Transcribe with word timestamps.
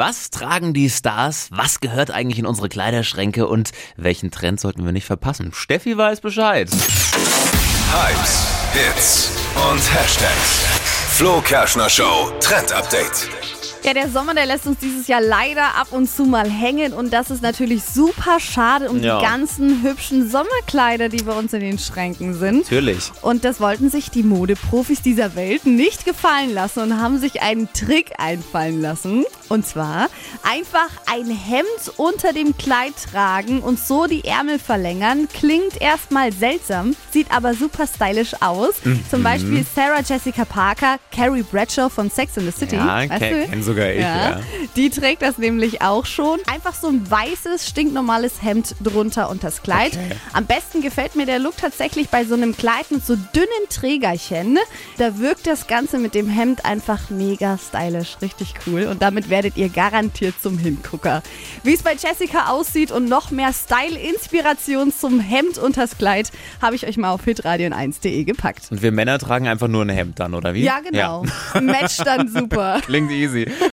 Was 0.00 0.30
tragen 0.30 0.72
die 0.72 0.88
Stars? 0.88 1.48
Was 1.50 1.78
gehört 1.80 2.10
eigentlich 2.10 2.38
in 2.38 2.46
unsere 2.46 2.70
Kleiderschränke? 2.70 3.46
Und 3.46 3.72
welchen 3.98 4.30
Trend 4.30 4.58
sollten 4.58 4.86
wir 4.86 4.92
nicht 4.92 5.04
verpassen? 5.04 5.52
Steffi 5.52 5.94
weiß 5.94 6.22
Bescheid. 6.22 6.70
Hypes, 6.70 8.46
Hits 8.72 9.30
und 9.70 9.94
Hashtags. 9.94 10.64
Flo 11.10 11.42
Kerschner 11.42 11.90
Show 11.90 12.32
Trend 12.40 12.72
Update. 12.72 13.49
Ja, 13.82 13.94
der 13.94 14.10
Sommer, 14.10 14.34
der 14.34 14.46
lässt 14.46 14.66
uns 14.66 14.78
dieses 14.78 15.06
Jahr 15.08 15.20
leider 15.22 15.74
ab 15.76 15.88
und 15.90 16.08
zu 16.08 16.24
mal 16.24 16.48
hängen 16.50 16.92
und 16.92 17.12
das 17.12 17.30
ist 17.30 17.42
natürlich 17.42 17.82
super 17.84 18.38
schade 18.38 18.90
um 18.90 19.02
Ja. 19.02 19.18
die 19.18 19.24
ganzen 19.24 19.82
hübschen 19.82 20.30
Sommerkleider, 20.30 21.08
die 21.08 21.22
bei 21.22 21.32
uns 21.32 21.52
in 21.54 21.60
den 21.60 21.78
Schränken 21.78 22.34
sind. 22.38 22.64
Natürlich. 22.70 23.10
Und 23.22 23.44
das 23.44 23.58
wollten 23.60 23.88
sich 23.90 24.10
die 24.10 24.22
Modeprofis 24.22 25.02
dieser 25.02 25.34
Welt 25.34 25.64
nicht 25.66 26.04
gefallen 26.04 26.52
lassen 26.52 26.80
und 26.80 27.00
haben 27.00 27.18
sich 27.18 27.40
einen 27.42 27.72
Trick 27.72 28.12
einfallen 28.18 28.80
lassen. 28.82 29.24
Und 29.48 29.66
zwar 29.66 30.08
einfach 30.48 30.88
ein 31.12 31.26
Hemd 31.26 31.66
unter 31.96 32.32
dem 32.32 32.56
Kleid 32.56 32.92
tragen 33.10 33.60
und 33.60 33.80
so 33.80 34.06
die 34.06 34.24
Ärmel 34.24 34.58
verlängern. 34.58 35.26
Klingt 35.32 35.80
erstmal 35.80 36.32
seltsam, 36.32 36.94
sieht 37.12 37.26
aber 37.34 37.54
super 37.54 37.86
stylisch 37.86 38.34
aus. 38.40 38.74
Mhm. 38.84 39.00
Zum 39.10 39.22
Beispiel 39.24 39.64
Sarah 39.74 40.02
Jessica 40.06 40.44
Parker, 40.44 40.98
Carrie 41.14 41.42
Bradshaw 41.42 41.88
von 41.88 42.10
Sex 42.10 42.36
in 42.36 42.44
the 42.44 42.52
City. 42.52 42.76
Ja, 42.76 43.08
weißt 43.08 43.22
du? 43.22 43.52
Sogar 43.70 43.90
ich, 43.90 44.00
ja. 44.00 44.40
Die 44.76 44.90
trägt 44.90 45.22
das 45.22 45.38
nämlich 45.38 45.82
auch 45.82 46.06
schon. 46.06 46.40
Einfach 46.46 46.74
so 46.74 46.88
ein 46.88 47.08
weißes, 47.10 47.68
stinknormales 47.68 48.42
Hemd 48.42 48.74
drunter 48.82 49.30
und 49.30 49.44
das 49.44 49.62
Kleid. 49.62 49.92
Okay. 49.92 50.16
Am 50.32 50.46
besten 50.46 50.82
gefällt 50.82 51.16
mir 51.16 51.26
der 51.26 51.38
Look 51.38 51.56
tatsächlich 51.56 52.08
bei 52.08 52.24
so 52.24 52.34
einem 52.34 52.56
Kleid 52.56 52.90
mit 52.90 53.04
so 53.04 53.16
dünnen 53.16 53.46
Trägerchen. 53.68 54.58
Da 54.98 55.18
wirkt 55.18 55.46
das 55.46 55.66
Ganze 55.66 55.98
mit 55.98 56.14
dem 56.14 56.28
Hemd 56.28 56.64
einfach 56.64 57.10
mega 57.10 57.58
stylisch. 57.58 58.16
Richtig 58.22 58.54
cool. 58.66 58.86
Und 58.86 59.02
damit 59.02 59.30
werdet 59.30 59.56
ihr 59.56 59.68
garantiert 59.68 60.34
zum 60.42 60.58
Hingucker. 60.58 61.22
Wie 61.62 61.74
es 61.74 61.82
bei 61.82 61.92
Jessica 61.92 62.50
aussieht 62.50 62.90
und 62.90 63.08
noch 63.08 63.30
mehr 63.30 63.52
Style-Inspiration 63.52 64.92
zum 64.92 65.20
Hemd 65.20 65.58
und 65.58 65.76
das 65.76 65.96
Kleid 65.96 66.30
habe 66.60 66.74
ich 66.74 66.86
euch 66.86 66.96
mal 66.96 67.10
auf 67.10 67.26
hitradion1.de 67.26 68.24
gepackt. 68.24 68.68
Und 68.70 68.82
wir 68.82 68.92
Männer 68.92 69.18
tragen 69.18 69.48
einfach 69.48 69.68
nur 69.68 69.84
ein 69.84 69.88
Hemd 69.88 70.18
dann, 70.18 70.34
oder 70.34 70.54
wie? 70.54 70.64
Ja, 70.64 70.80
genau. 70.80 71.24
Match 71.60 71.98
dann 71.98 72.28
super. 72.28 72.80
Klingt 72.84 73.10
easy. 73.10 73.46